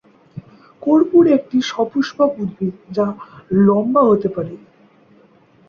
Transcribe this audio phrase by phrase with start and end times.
[0.81, 3.07] কর্পূর একটি সপুষ্পক উদ্ভিদ যা
[3.59, 4.53] লম্বা হতে পারে।